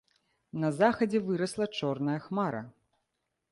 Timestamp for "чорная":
1.81-2.19